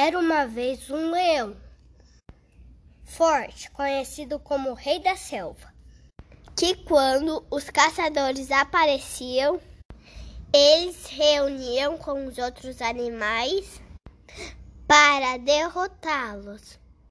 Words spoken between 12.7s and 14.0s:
animais